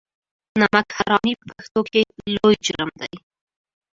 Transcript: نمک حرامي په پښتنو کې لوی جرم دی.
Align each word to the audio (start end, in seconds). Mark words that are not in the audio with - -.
نمک 0.59 0.87
حرامي 0.97 1.33
په 1.39 1.45
پښتنو 1.51 1.81
کې 1.91 2.01
لوی 2.35 2.55
جرم 2.65 2.91
دی. 3.01 3.13